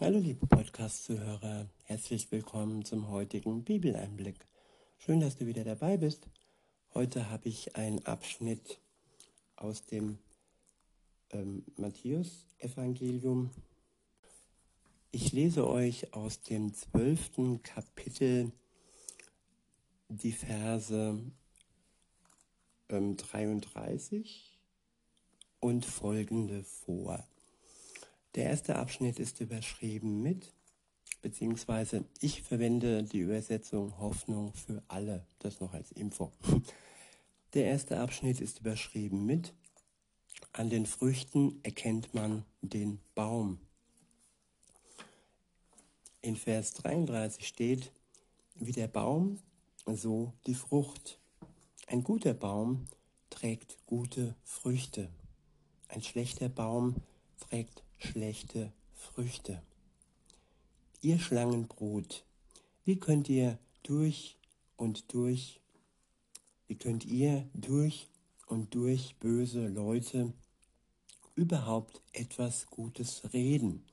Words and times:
Hallo 0.00 0.18
liebe 0.18 0.44
Podcast-Zuhörer, 0.48 1.68
herzlich 1.84 2.32
willkommen 2.32 2.84
zum 2.84 3.10
heutigen 3.10 3.62
Bibeleinblick. 3.62 4.44
Schön, 4.98 5.20
dass 5.20 5.36
du 5.36 5.46
wieder 5.46 5.62
dabei 5.62 5.96
bist. 5.96 6.28
Heute 6.94 7.30
habe 7.30 7.48
ich 7.48 7.76
einen 7.76 8.04
Abschnitt 8.04 8.80
aus 9.54 9.86
dem 9.86 10.18
ähm, 11.30 11.64
Matthäus-Evangelium. 11.76 13.50
Ich 15.12 15.30
lese 15.30 15.64
euch 15.68 16.12
aus 16.12 16.42
dem 16.42 16.74
zwölften 16.74 17.62
Kapitel 17.62 18.50
die 20.08 20.32
Verse 20.32 21.22
ähm, 22.88 23.16
33 23.16 24.58
und 25.60 25.86
folgende 25.86 26.64
vor. 26.64 27.24
Der 28.34 28.46
erste 28.46 28.76
Abschnitt 28.76 29.20
ist 29.20 29.40
überschrieben 29.40 30.20
mit, 30.20 30.52
beziehungsweise 31.22 32.04
ich 32.20 32.42
verwende 32.42 33.04
die 33.04 33.20
Übersetzung 33.20 33.96
Hoffnung 33.98 34.52
für 34.54 34.82
alle, 34.88 35.24
das 35.38 35.60
noch 35.60 35.72
als 35.72 35.92
Info. 35.92 36.32
Der 37.54 37.66
erste 37.66 38.00
Abschnitt 38.00 38.40
ist 38.40 38.58
überschrieben 38.58 39.24
mit, 39.24 39.54
an 40.52 40.68
den 40.68 40.86
Früchten 40.86 41.60
erkennt 41.62 42.12
man 42.12 42.44
den 42.60 42.98
Baum. 43.14 43.60
In 46.20 46.34
Vers 46.34 46.72
33 46.74 47.46
steht, 47.46 47.92
wie 48.56 48.72
der 48.72 48.88
Baum, 48.88 49.38
so 49.86 50.32
die 50.46 50.54
Frucht. 50.54 51.20
Ein 51.86 52.02
guter 52.02 52.34
Baum 52.34 52.88
trägt 53.30 53.78
gute 53.86 54.34
Früchte. 54.42 55.08
Ein 55.86 56.02
schlechter 56.02 56.48
Baum 56.48 56.96
trägt 57.38 57.83
schlechte 58.04 58.72
Früchte. 58.92 59.62
Ihr 61.00 61.18
Schlangenbrot, 61.18 62.24
wie 62.84 62.98
könnt 62.98 63.28
ihr 63.28 63.58
durch 63.82 64.38
und 64.76 65.12
durch, 65.12 65.60
wie 66.66 66.76
könnt 66.76 67.04
ihr 67.04 67.48
durch 67.54 68.08
und 68.46 68.74
durch 68.74 69.16
böse 69.16 69.68
Leute 69.68 70.32
überhaupt 71.34 72.02
etwas 72.12 72.66
Gutes 72.66 73.32
reden? 73.32 73.84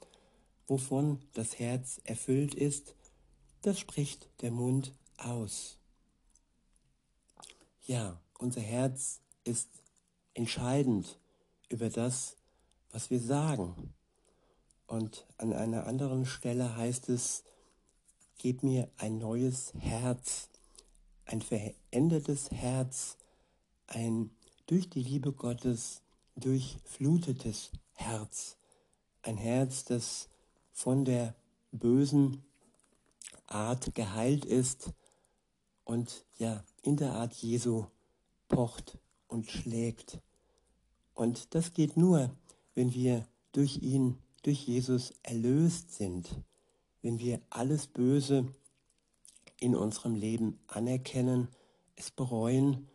Wovon 0.67 1.19
das 1.33 1.59
Herz 1.59 2.01
erfüllt 2.03 2.53
ist, 2.53 2.95
das 3.61 3.79
spricht 3.79 4.29
der 4.41 4.51
Mund 4.51 4.93
aus. 5.17 5.77
Ja, 7.83 8.21
unser 8.37 8.61
Herz 8.61 9.21
ist 9.43 9.69
entscheidend 10.33 11.19
über 11.69 11.89
das, 11.89 12.37
was 12.91 13.09
wir 13.09 13.19
sagen. 13.19 13.93
Und 14.91 15.25
an 15.37 15.53
einer 15.53 15.87
anderen 15.87 16.25
Stelle 16.25 16.75
heißt 16.75 17.07
es, 17.07 17.45
gib 18.37 18.61
mir 18.61 18.89
ein 18.97 19.19
neues 19.19 19.73
Herz, 19.79 20.49
ein 21.23 21.41
verändertes 21.41 22.51
Herz, 22.51 23.15
ein 23.87 24.31
durch 24.65 24.89
die 24.89 25.01
Liebe 25.01 25.31
Gottes 25.31 26.01
durchflutetes 26.35 27.71
Herz, 27.93 28.57
ein 29.21 29.37
Herz, 29.37 29.85
das 29.85 30.27
von 30.73 31.05
der 31.05 31.35
bösen 31.71 32.43
Art 33.47 33.95
geheilt 33.95 34.43
ist 34.43 34.91
und 35.85 36.25
ja, 36.37 36.65
in 36.81 36.97
der 36.97 37.13
Art 37.13 37.33
Jesu 37.35 37.85
pocht 38.49 38.97
und 39.29 39.49
schlägt. 39.49 40.19
Und 41.13 41.55
das 41.55 41.71
geht 41.71 41.95
nur, 41.95 42.35
wenn 42.75 42.93
wir 42.93 43.25
durch 43.53 43.77
ihn 43.81 44.17
durch 44.41 44.67
Jesus 44.67 45.13
erlöst 45.23 45.93
sind, 45.93 46.29
wenn 47.01 47.19
wir 47.19 47.41
alles 47.49 47.87
Böse 47.87 48.47
in 49.59 49.75
unserem 49.75 50.15
Leben 50.15 50.59
anerkennen, 50.67 51.47
es 51.95 52.11
bereuen, 52.11 52.87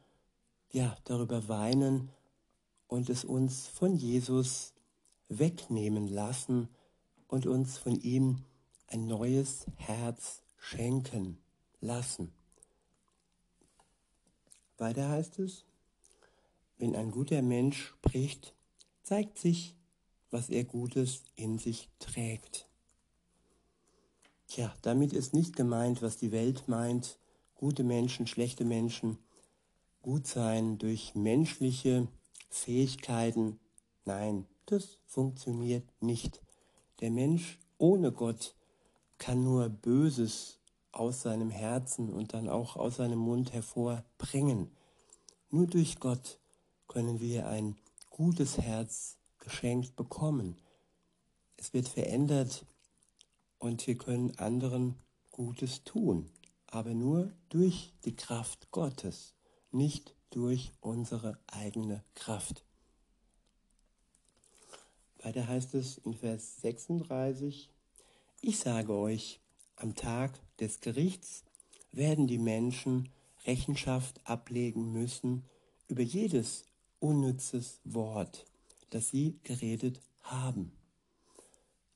ja, 0.72 0.96
darüber 1.04 1.48
weinen 1.48 2.10
und 2.88 3.08
es 3.08 3.24
uns 3.24 3.68
von 3.68 3.96
Jesus 3.96 4.74
wegnehmen 5.28 6.08
lassen 6.08 6.68
und 7.28 7.46
uns 7.46 7.78
von 7.78 7.96
ihm 8.00 8.44
ein 8.88 9.06
neues 9.06 9.66
Herz 9.76 10.42
schenken 10.58 11.38
lassen. 11.80 12.32
Weiter 14.78 15.08
heißt 15.08 15.38
es, 15.38 15.64
wenn 16.78 16.94
ein 16.94 17.10
guter 17.10 17.42
Mensch 17.42 17.86
spricht, 17.86 18.54
zeigt 19.02 19.38
sich 19.38 19.74
was 20.30 20.48
er 20.48 20.64
Gutes 20.64 21.22
in 21.36 21.58
sich 21.58 21.88
trägt. 21.98 22.66
Tja, 24.48 24.74
damit 24.82 25.12
ist 25.12 25.34
nicht 25.34 25.56
gemeint, 25.56 26.02
was 26.02 26.16
die 26.16 26.32
Welt 26.32 26.68
meint, 26.68 27.18
gute 27.54 27.84
Menschen, 27.84 28.26
schlechte 28.26 28.64
Menschen, 28.64 29.18
gut 30.02 30.26
sein 30.26 30.78
durch 30.78 31.14
menschliche 31.14 32.06
Fähigkeiten. 32.48 33.58
Nein, 34.04 34.46
das 34.66 34.98
funktioniert 35.06 35.84
nicht. 36.00 36.40
Der 37.00 37.10
Mensch 37.10 37.58
ohne 37.78 38.12
Gott 38.12 38.54
kann 39.18 39.42
nur 39.42 39.68
Böses 39.68 40.58
aus 40.92 41.22
seinem 41.22 41.50
Herzen 41.50 42.12
und 42.12 42.32
dann 42.32 42.48
auch 42.48 42.76
aus 42.76 42.96
seinem 42.96 43.18
Mund 43.18 43.52
hervorbringen. 43.52 44.70
Nur 45.50 45.66
durch 45.66 46.00
Gott 46.00 46.38
können 46.88 47.20
wir 47.20 47.48
ein 47.48 47.76
gutes 48.10 48.58
Herz 48.58 49.16
geschenkt 49.46 49.94
bekommen. 49.94 50.56
Es 51.56 51.72
wird 51.72 51.88
verändert 51.88 52.66
und 53.58 53.86
wir 53.86 53.96
können 53.96 54.36
anderen 54.38 54.96
Gutes 55.30 55.84
tun, 55.84 56.28
aber 56.66 56.94
nur 56.94 57.32
durch 57.48 57.92
die 58.04 58.16
Kraft 58.16 58.72
Gottes, 58.72 59.34
nicht 59.70 60.14
durch 60.30 60.72
unsere 60.80 61.38
eigene 61.46 62.02
Kraft. 62.16 62.64
Weiter 65.22 65.46
heißt 65.46 65.74
es 65.74 65.98
in 65.98 66.14
Vers 66.14 66.60
36, 66.62 67.70
ich 68.40 68.58
sage 68.58 68.92
euch, 68.92 69.40
am 69.76 69.94
Tag 69.94 70.40
des 70.58 70.80
Gerichts 70.80 71.44
werden 71.92 72.26
die 72.26 72.38
Menschen 72.38 73.10
Rechenschaft 73.44 74.20
ablegen 74.24 74.92
müssen 74.92 75.44
über 75.86 76.02
jedes 76.02 76.64
unnützes 76.98 77.80
Wort, 77.84 78.44
das 78.90 79.08
sie 79.08 79.38
geredet 79.42 80.00
haben. 80.20 80.72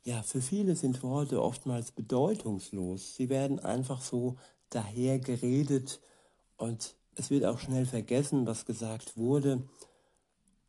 Ja, 0.02 0.22
für 0.22 0.40
viele 0.40 0.76
sind 0.76 1.02
Worte 1.02 1.42
oftmals 1.42 1.92
bedeutungslos. 1.92 3.14
Sie 3.14 3.28
werden 3.28 3.60
einfach 3.60 4.00
so 4.00 4.36
daher 4.70 5.18
geredet 5.18 6.00
und 6.56 6.96
es 7.14 7.30
wird 7.30 7.44
auch 7.44 7.58
schnell 7.58 7.86
vergessen, 7.86 8.46
was 8.46 8.64
gesagt 8.64 9.16
wurde. 9.16 9.68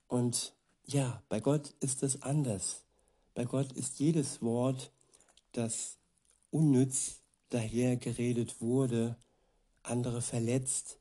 Und 0.07 0.53
ja, 0.85 1.23
bei 1.29 1.39
Gott 1.39 1.73
ist 1.79 2.03
es 2.03 2.21
anders. 2.21 2.83
Bei 3.33 3.45
Gott 3.45 3.71
ist 3.73 3.99
jedes 3.99 4.41
Wort, 4.41 4.91
das 5.53 5.97
unnütz 6.49 7.21
daher 7.49 7.95
geredet 7.95 8.59
wurde, 8.59 9.15
andere 9.83 10.21
verletzt 10.21 10.99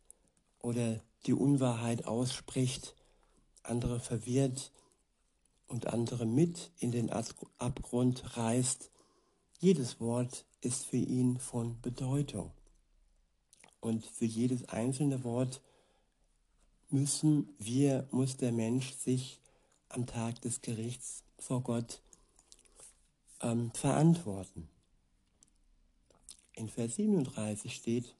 oder 0.60 1.00
die 1.26 1.34
Unwahrheit 1.34 2.06
ausspricht, 2.06 2.94
andere 3.62 4.00
verwirrt, 4.00 4.70
und 5.70 5.86
andere 5.86 6.26
mit 6.26 6.72
in 6.80 6.90
den 6.90 7.10
Abgrund 7.10 8.36
reißt, 8.36 8.90
jedes 9.60 10.00
Wort 10.00 10.44
ist 10.60 10.84
für 10.84 10.96
ihn 10.96 11.38
von 11.38 11.80
Bedeutung. 11.80 12.50
Und 13.80 14.04
für 14.04 14.24
jedes 14.24 14.68
einzelne 14.68 15.22
Wort 15.22 15.62
müssen 16.90 17.54
wir, 17.58 18.08
muss 18.10 18.36
der 18.36 18.52
Mensch 18.52 18.92
sich 18.94 19.40
am 19.88 20.06
Tag 20.06 20.40
des 20.40 20.60
Gerichts 20.60 21.22
vor 21.38 21.62
Gott 21.62 22.02
ähm, 23.40 23.70
verantworten. 23.72 24.68
In 26.52 26.68
Vers 26.68 26.96
37 26.96 27.74
steht, 27.74 28.16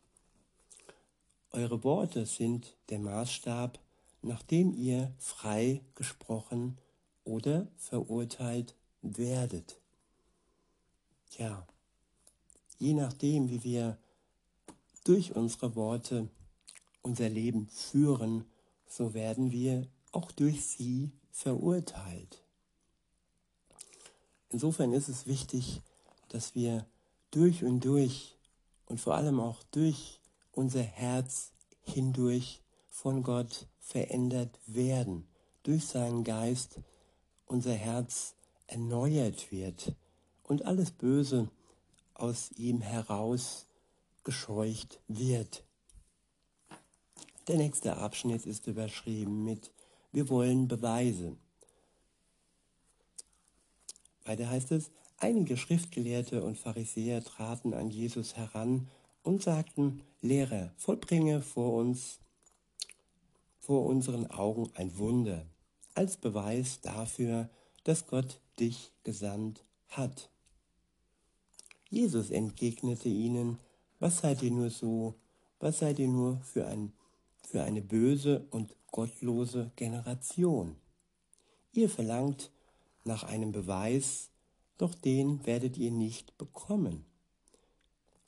Eure 1.50 1.82
Worte 1.82 2.26
sind 2.26 2.76
der 2.91 3.00
Maßstab, 3.00 3.81
nach 4.23 4.43
dem 4.44 4.73
ihr 4.73 5.12
frei 5.19 5.82
gesprochen 5.96 6.76
habt 6.79 6.90
oder 7.31 7.69
verurteilt 7.77 8.75
werdet. 9.03 9.79
Ja, 11.38 11.65
je 12.79 12.93
nachdem, 12.93 13.49
wie 13.49 13.62
wir 13.62 13.99
durch 15.05 15.37
unsere 15.37 15.77
Worte 15.77 16.29
unser 17.03 17.29
Leben 17.29 17.69
führen, 17.69 18.44
so 18.88 19.15
werden 19.15 19.53
wir 19.53 19.87
auch 20.11 20.32
durch 20.32 20.67
sie 20.67 21.12
verurteilt. 21.31 22.43
Insofern 24.50 24.93
ist 24.93 25.09
es 25.09 25.27
wichtig, 25.27 25.82
dass 26.29 26.56
wir 26.56 26.85
durch 27.31 27.62
und 27.62 27.85
durch 27.85 28.37
und 28.87 29.00
vor 29.00 29.15
allem 29.15 29.38
auch 29.38 29.62
durch 29.71 30.21
unser 30.50 30.82
Herz 30.82 31.53
hindurch 31.82 32.61
von 32.88 33.23
Gott 33.23 33.69
verändert 33.79 34.59
werden, 34.67 35.29
durch 35.62 35.87
seinen 35.87 36.25
Geist 36.25 36.81
unser 37.50 37.75
Herz 37.75 38.37
erneuert 38.69 39.50
wird 39.50 39.97
und 40.44 40.64
alles 40.64 40.93
Böse 40.93 41.50
aus 42.14 42.52
ihm 42.52 42.81
heraus 42.81 43.67
gescheucht 44.23 45.00
wird. 45.08 45.64
Der 47.49 47.56
nächste 47.56 47.97
Abschnitt 47.97 48.47
ist 48.47 48.69
überschrieben 48.69 49.44
mit 49.44 49.73
Wir 50.12 50.29
wollen 50.29 50.69
Beweise. 50.69 51.37
Weiter 54.25 54.49
heißt 54.49 54.70
es, 54.70 54.93
einige 55.17 55.56
Schriftgelehrte 55.56 56.44
und 56.44 56.56
Pharisäer 56.56 57.25
traten 57.25 57.75
an 57.75 57.91
Jesus 57.91 58.37
heran 58.37 58.88
und 59.25 59.43
sagten, 59.43 60.03
Lehrer, 60.20 60.73
vollbringe 60.76 61.41
vor 61.41 61.75
uns, 61.75 62.20
vor 63.58 63.87
unseren 63.87 64.31
Augen 64.31 64.70
ein 64.75 64.96
Wunder, 64.99 65.46
als 65.95 66.17
Beweis 66.17 66.81
dafür, 66.81 67.49
dass 67.85 68.07
Gott 68.07 68.41
dich 68.59 68.93
gesandt 69.05 69.65
hat. 69.89 70.31
Jesus 71.89 72.31
entgegnete 72.31 73.09
ihnen, 73.09 73.59
was 73.99 74.19
seid 74.19 74.43
ihr 74.43 74.51
nur 74.51 74.71
so, 74.71 75.15
was 75.59 75.81
seid 75.81 75.99
ihr 75.99 76.09
nur 76.09 76.41
für, 76.41 76.67
ein, 76.67 76.93
für 77.43 77.63
eine 77.63 77.83
böse 77.83 78.47
und 78.51 78.75
gottlose 78.91 79.73
Generation? 79.77 80.77
Ihr 81.73 81.91
verlangt 81.91 82.51
nach 83.05 83.25
einem 83.25 83.53
Beweis, 83.53 84.31
doch 84.79 84.95
den 84.95 85.45
werdet 85.47 85.77
ihr 85.77 85.91
nicht 85.91 86.39
bekommen. 86.39 87.05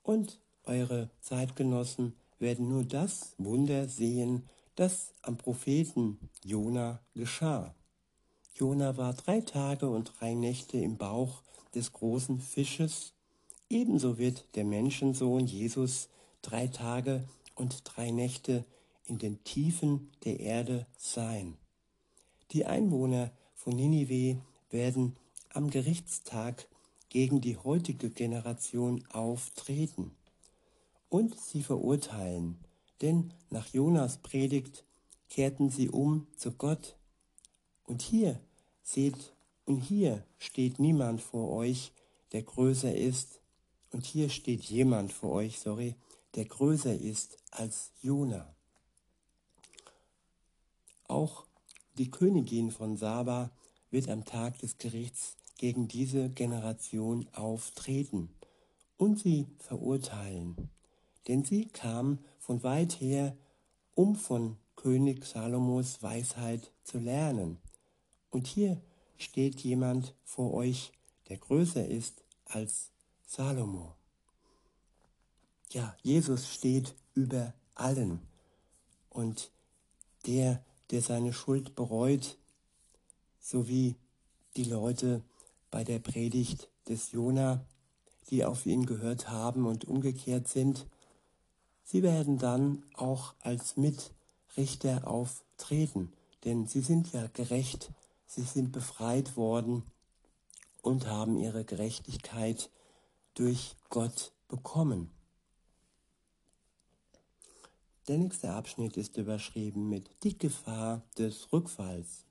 Und 0.02 0.40
eure 0.64 1.10
Zeitgenossen 1.20 2.14
werden 2.38 2.68
nur 2.68 2.84
das 2.84 3.34
Wunder 3.38 3.88
sehen, 3.88 4.48
das 4.76 5.12
am 5.22 5.36
Propheten 5.36 6.18
Jona 6.44 7.00
geschah. 7.14 7.74
Jona 8.54 8.96
war 8.96 9.14
drei 9.14 9.40
Tage 9.40 9.88
und 9.88 10.12
drei 10.18 10.34
Nächte 10.34 10.78
im 10.78 10.96
Bauch 10.96 11.42
des 11.74 11.92
großen 11.92 12.40
Fisches 12.40 13.12
Ebenso 13.72 14.18
wird 14.18 14.44
der 14.54 14.64
Menschensohn 14.64 15.46
Jesus 15.46 16.10
drei 16.42 16.66
Tage 16.66 17.24
und 17.54 17.80
drei 17.84 18.10
Nächte 18.10 18.66
in 19.06 19.16
den 19.16 19.42
Tiefen 19.44 20.10
der 20.24 20.40
Erde 20.40 20.86
sein. 20.98 21.56
Die 22.50 22.66
Einwohner 22.66 23.30
von 23.54 23.74
Ninive 23.74 24.42
werden 24.68 25.16
am 25.54 25.70
Gerichtstag 25.70 26.68
gegen 27.08 27.40
die 27.40 27.56
heutige 27.56 28.10
Generation 28.10 29.02
auftreten 29.10 30.14
und 31.08 31.40
sie 31.40 31.62
verurteilen, 31.62 32.58
denn 33.02 33.34
nach 33.50 33.66
Jonas 33.68 34.18
Predigt 34.18 34.84
kehrten 35.28 35.70
sie 35.70 35.90
um 35.90 36.26
zu 36.36 36.52
Gott. 36.52 36.96
Und 37.84 38.00
hier 38.00 38.40
seht, 38.82 39.34
und 39.66 39.80
hier 39.80 40.24
steht 40.38 40.78
niemand 40.78 41.20
vor 41.20 41.50
euch, 41.50 41.92
der 42.32 42.42
größer 42.42 42.94
ist 42.94 43.40
und 43.90 44.06
hier 44.06 44.30
steht 44.30 44.62
jemand 44.64 45.12
vor 45.12 45.32
euch, 45.32 45.58
sorry, 45.58 45.96
der 46.34 46.46
größer 46.46 46.94
ist 46.94 47.38
als 47.50 47.92
Jona. 48.00 48.54
Auch 51.04 51.44
die 51.98 52.10
Königin 52.10 52.70
von 52.70 52.96
Saba 52.96 53.50
wird 53.90 54.08
am 54.08 54.24
Tag 54.24 54.58
des 54.60 54.78
Gerichts 54.78 55.36
gegen 55.58 55.88
diese 55.88 56.30
Generation 56.30 57.28
auftreten 57.34 58.30
und 58.96 59.18
sie 59.18 59.46
verurteilen. 59.58 60.70
Denn 61.28 61.44
sie 61.44 61.66
kam 61.66 62.18
von 62.42 62.64
weit 62.64 63.00
her, 63.00 63.36
um 63.94 64.16
von 64.16 64.56
König 64.74 65.24
Salomos 65.24 66.02
Weisheit 66.02 66.72
zu 66.82 66.98
lernen. 66.98 67.58
Und 68.30 68.48
hier 68.48 68.80
steht 69.16 69.60
jemand 69.60 70.16
vor 70.24 70.52
euch, 70.52 70.92
der 71.28 71.36
größer 71.36 71.86
ist 71.86 72.24
als 72.46 72.90
Salomo. 73.24 73.94
Ja, 75.70 75.96
Jesus 76.02 76.52
steht 76.52 76.96
über 77.14 77.54
allen. 77.76 78.20
Und 79.08 79.52
der, 80.26 80.64
der 80.90 81.00
seine 81.00 81.32
Schuld 81.32 81.76
bereut, 81.76 82.38
so 83.38 83.68
wie 83.68 83.94
die 84.56 84.64
Leute 84.64 85.22
bei 85.70 85.84
der 85.84 86.00
Predigt 86.00 86.68
des 86.88 87.12
Jona, 87.12 87.64
die 88.30 88.44
auf 88.44 88.66
ihn 88.66 88.84
gehört 88.84 89.28
haben 89.28 89.64
und 89.64 89.84
umgekehrt 89.84 90.48
sind, 90.48 90.86
sie 91.92 92.02
werden 92.02 92.38
dann 92.38 92.82
auch 92.94 93.34
als 93.42 93.76
Mitrichter 93.76 95.06
auftreten, 95.06 96.10
denn 96.44 96.66
sie 96.66 96.80
sind 96.80 97.12
ja 97.12 97.26
gerecht, 97.34 97.90
sie 98.26 98.42
sind 98.42 98.72
befreit 98.72 99.36
worden 99.36 99.82
und 100.80 101.06
haben 101.06 101.36
ihre 101.36 101.66
Gerechtigkeit 101.66 102.70
durch 103.34 103.76
Gott 103.90 104.32
bekommen. 104.48 105.10
Der 108.08 108.16
nächste 108.16 108.52
Abschnitt 108.52 108.96
ist 108.96 109.18
überschrieben 109.18 109.90
mit 109.90 110.08
die 110.22 110.36
Gefahr 110.36 111.02
des 111.18 111.52
Rückfalls. 111.52 112.24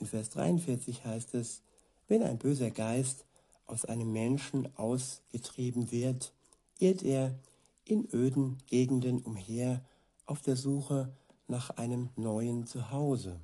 In 0.00 0.06
Vers 0.06 0.30
43 0.30 1.04
heißt 1.04 1.34
es, 1.34 1.60
wenn 2.08 2.22
ein 2.22 2.38
böser 2.38 2.70
Geist 2.70 3.26
aus 3.66 3.84
einem 3.84 4.12
Menschen 4.12 4.74
ausgetrieben 4.78 5.90
wird, 5.92 6.32
irrt 6.78 7.02
er 7.02 7.38
in 7.86 8.08
öden 8.12 8.58
Gegenden 8.66 9.22
umher 9.22 9.84
auf 10.26 10.42
der 10.42 10.56
Suche 10.56 11.14
nach 11.46 11.70
einem 11.70 12.10
neuen 12.16 12.66
Zuhause. 12.66 13.40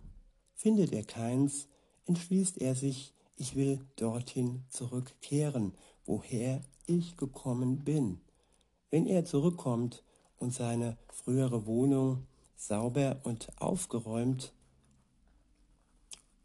Findet 0.55 0.93
er 0.93 1.05
keins, 1.05 1.69
entschließt 2.07 2.59
er 2.59 2.75
sich, 2.75 3.15
ich 3.37 3.55
will 3.55 3.81
dorthin 3.97 4.65
zurückkehren, 4.69 5.75
woher 6.05 6.61
ich 6.87 7.17
gekommen 7.17 7.85
bin. 7.85 8.21
Wenn 8.91 9.07
er 9.07 9.25
zurückkommt 9.25 10.03
und 10.39 10.53
seine 10.53 10.99
frühere 11.09 11.67
Wohnung 11.67 12.27
sauber 12.57 13.21
und 13.23 13.49
aufgeräumt 13.61 14.53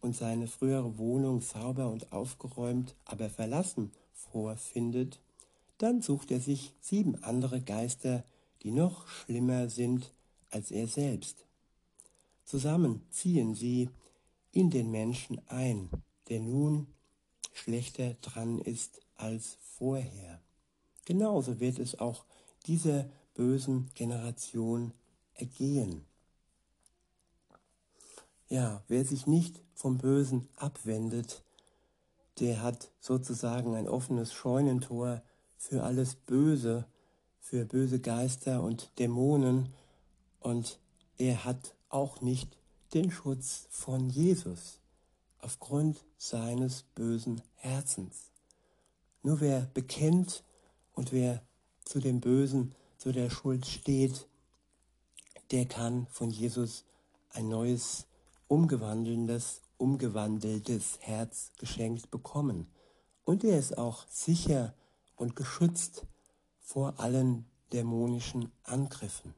und 0.01 0.15
seine 0.15 0.47
frühere 0.47 0.97
Wohnung 1.00 1.41
sauber 1.41 1.89
und 1.89 2.11
aufgeräumt, 2.11 2.95
aber 3.05 3.29
verlassen 3.29 3.91
vorfindet, 4.13 5.19
dann 5.77 6.01
sucht 6.01 6.31
er 6.31 6.39
sich 6.39 6.74
sieben 6.79 7.21
andere 7.24 7.62
Geister, 7.62 8.24
die 8.63 8.71
noch 8.71 9.07
schlimmer 9.07 9.69
sind 9.69 10.12
als 10.50 10.71
er 10.71 10.88
selbst. 10.88 11.45
Zusammen 12.44 13.01
ziehen 13.12 13.56
sie 13.56 13.89
in 14.51 14.69
den 14.69 14.89
Menschen 14.89 15.41
ein, 15.47 15.89
der 16.29 16.39
nun 16.39 16.88
schlechter 17.53 18.13
dran 18.21 18.59
ist 18.59 19.01
als 19.15 19.57
vorher. 19.62 20.41
Genauso 21.05 21.60
wird 21.60 21.79
es 21.79 22.00
auch 22.00 22.25
dieser 22.65 23.10
bösen 23.34 23.89
Generation 23.93 24.93
ergehen. 25.34 26.05
Ja, 28.50 28.84
wer 28.88 29.03
sich 29.03 29.27
nicht 29.27 29.62
vom 29.74 29.98
Bösen 29.98 30.48
abwendet, 30.55 31.43
der 32.39 32.62
hat 32.62 32.91
sozusagen 33.00 33.75
ein 33.75 33.88
offenes 33.88 34.34
Scheunentor 34.34 35.22
für 35.57 35.83
alles 35.83 36.15
Böse, 36.15 36.85
für 37.39 37.65
böse 37.65 37.99
Geister 37.99 38.63
und 38.63 38.91
Dämonen 38.99 39.73
und 40.39 40.79
er 41.17 41.45
hat 41.45 41.75
auch 41.89 42.21
nicht 42.21 42.57
den 42.93 43.11
Schutz 43.11 43.67
von 43.69 44.09
Jesus 44.09 44.79
aufgrund 45.39 46.03
seines 46.17 46.83
bösen 46.95 47.41
Herzens. 47.55 48.31
Nur 49.23 49.41
wer 49.41 49.61
bekennt 49.73 50.43
und 50.93 51.11
wer 51.11 51.41
zu 51.83 51.99
dem 51.99 52.19
Bösen, 52.19 52.75
zu 52.97 53.11
der 53.11 53.29
Schuld 53.29 53.65
steht, 53.65 54.27
der 55.51 55.65
kann 55.65 56.07
von 56.07 56.29
Jesus 56.29 56.85
ein 57.29 57.49
neues, 57.49 58.07
umgewandelndes, 58.47 59.61
umgewandeltes 59.77 60.99
Herz 61.01 61.51
geschenkt 61.57 62.11
bekommen. 62.11 62.67
Und 63.23 63.43
er 63.43 63.59
ist 63.59 63.77
auch 63.77 64.05
sicher 64.07 64.73
und 65.17 65.36
geschützt 65.36 66.05
vor 66.59 67.00
allen 67.00 67.45
dämonischen 67.74 68.51
Angriffen. 68.63 69.33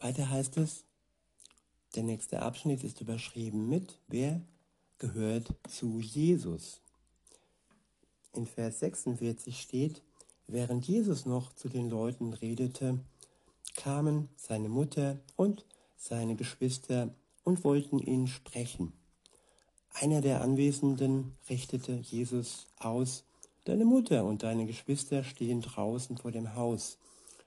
Weiter 0.00 0.28
heißt 0.28 0.58
es, 0.58 0.84
der 1.94 2.02
nächste 2.02 2.42
Abschnitt 2.42 2.84
ist 2.84 3.00
überschrieben 3.00 3.68
mit, 3.68 3.98
wer 4.08 4.42
gehört 4.98 5.54
zu 5.68 6.00
Jesus 6.00 6.82
in 8.32 8.46
Vers 8.46 8.80
46 8.80 9.60
steht, 9.60 10.02
während 10.46 10.86
Jesus 10.86 11.24
noch 11.24 11.52
zu 11.52 11.68
den 11.68 11.88
Leuten 11.88 12.34
redete, 12.34 13.00
kamen 13.76 14.28
seine 14.36 14.68
Mutter 14.68 15.20
und 15.36 15.64
seine 15.96 16.36
Geschwister 16.36 17.14
und 17.44 17.64
wollten 17.64 17.98
ihn 17.98 18.26
sprechen. 18.26 18.92
Einer 19.94 20.20
der 20.20 20.40
Anwesenden 20.40 21.36
richtete 21.48 21.92
Jesus 21.92 22.66
aus, 22.78 23.24
Deine 23.64 23.86
Mutter 23.86 24.24
und 24.24 24.42
deine 24.42 24.66
Geschwister 24.66 25.24
stehen 25.24 25.62
draußen 25.62 26.18
vor 26.18 26.32
dem 26.32 26.54
Haus. 26.54 26.98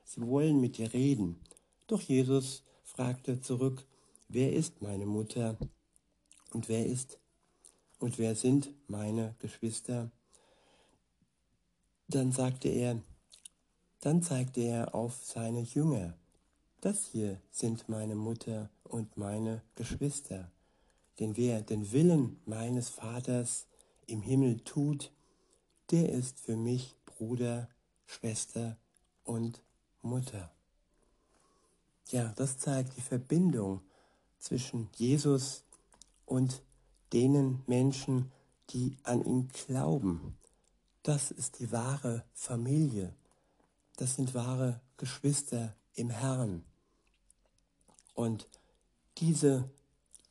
Sie 0.03 0.25
wollen 0.25 0.59
mit 0.59 0.77
dir 0.77 0.91
reden. 0.93 1.39
Doch 1.85 2.01
Jesus 2.01 2.63
fragte 2.83 3.39
zurück, 3.41 3.85
wer 4.29 4.53
ist 4.53 4.81
meine 4.81 5.05
Mutter 5.05 5.57
und 6.51 6.69
wer 6.69 6.85
ist 6.87 7.19
und 7.99 8.17
wer 8.17 8.33
sind 8.33 8.71
meine 8.87 9.35
Geschwister? 9.39 10.09
Dann 12.07 12.31
sagte 12.31 12.69
er, 12.69 12.99
dann 13.99 14.23
zeigte 14.23 14.61
er 14.61 14.95
auf 14.95 15.19
seine 15.21 15.61
Jünger. 15.61 16.15
Das 16.81 17.05
hier 17.11 17.41
sind 17.51 17.89
meine 17.89 18.15
Mutter 18.15 18.69
und 18.85 19.17
meine 19.17 19.61
Geschwister. 19.75 20.49
Denn 21.19 21.37
wer 21.37 21.61
den 21.61 21.91
Willen 21.91 22.39
meines 22.45 22.89
Vaters 22.89 23.65
im 24.05 24.21
Himmel 24.21 24.59
tut, 24.59 25.11
der 25.91 26.09
ist 26.09 26.39
für 26.39 26.55
mich 26.55 26.95
Bruder, 27.05 27.69
Schwester 28.05 28.77
und 29.23 29.61
Mutter. 30.01 30.51
Ja, 32.09 32.33
das 32.35 32.57
zeigt 32.57 32.95
die 32.95 33.01
Verbindung 33.01 33.81
zwischen 34.39 34.89
Jesus 34.95 35.63
und 36.25 36.61
denen 37.11 37.63
Menschen, 37.67 38.31
die 38.69 38.97
an 39.03 39.23
ihn 39.23 39.49
glauben. 39.49 40.37
Das 41.03 41.31
ist 41.31 41.59
die 41.59 41.71
wahre 41.71 42.23
Familie. 42.33 43.13
Das 43.95 44.15
sind 44.15 44.33
wahre 44.33 44.81
Geschwister 44.97 45.75
im 45.95 46.09
Herrn. 46.09 46.63
Und 48.13 48.47
diese 49.17 49.69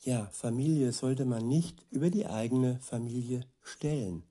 ja, 0.07 0.27
Familie 0.31 0.93
sollte 0.93 1.25
man 1.25 1.49
nicht 1.49 1.85
über 1.91 2.11
die 2.11 2.27
eigene 2.27 2.79
Familie 2.79 3.45
stellen. 3.61 4.23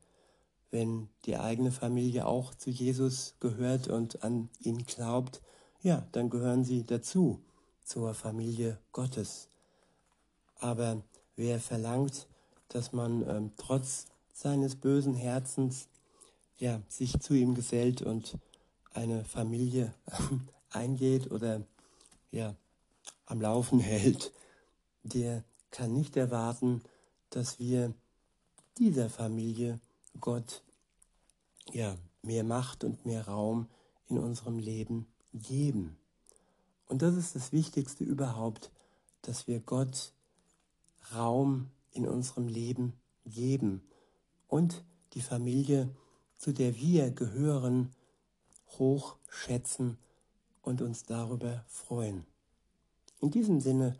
Wenn 0.72 1.10
die 1.26 1.36
eigene 1.36 1.70
Familie 1.70 2.26
auch 2.28 2.56
zu 2.56 2.70
Jesus 2.70 3.36
gehört 3.42 3.90
und 3.90 4.24
an 4.24 4.50
ihn 4.62 4.86
glaubt, 4.86 5.42
ja, 5.82 6.08
dann 6.14 6.30
gehören 6.30 6.64
sie 6.64 6.86
dazu, 6.86 7.42
zur 7.84 8.14
Familie 8.14 8.80
Gottes. 8.94 9.50
Aber 10.60 11.04
wer 11.36 11.60
verlangt, 11.60 12.30
dass 12.70 12.94
man 12.94 13.28
ähm, 13.28 13.52
trotz 13.58 14.06
seines 14.34 14.78
bösen 14.78 15.14
Herzens 15.14 15.90
ja, 16.58 16.82
sich 16.88 17.20
zu 17.20 17.34
ihm 17.34 17.54
gesellt 17.54 18.02
und 18.02 18.38
eine 18.94 19.26
Familie 19.26 19.94
eingeht 20.70 21.32
oder 21.32 21.64
ja, 22.32 22.56
am 23.26 23.42
Laufen 23.42 23.80
hält, 23.82 24.32
der 25.04 25.44
kann 25.76 25.92
nicht 25.92 26.16
erwarten, 26.16 26.82
dass 27.32 27.60
wir 27.60 27.94
dieser 28.78 29.10
Familie 29.10 29.82
Gott 30.22 30.64
ja 31.74 31.98
mehr 32.22 32.46
Macht 32.46 32.86
und 32.86 33.06
mehr 33.06 33.28
Raum 33.28 33.68
in 34.08 34.18
unserem 34.18 34.58
Leben 34.58 35.06
geben. 35.34 35.98
Und 36.88 37.02
das 37.02 37.16
ist 37.16 37.36
das 37.36 37.52
Wichtigste 37.52 38.06
überhaupt, 38.06 38.72
dass 39.22 39.48
wir 39.48 39.60
Gott 39.60 40.14
Raum 41.14 41.70
in 41.92 42.08
unserem 42.08 42.48
Leben 42.48 42.94
geben 43.26 43.84
und 44.48 44.82
die 45.14 45.22
Familie, 45.22 45.90
zu 46.38 46.54
der 46.54 46.78
wir 46.78 47.12
gehören, 47.12 47.92
hoch 48.80 49.18
schätzen 49.28 49.98
und 50.62 50.82
uns 50.82 51.04
darüber 51.04 51.66
freuen. 51.68 52.26
In 53.20 53.30
diesem 53.30 53.60
Sinne 53.60 54.00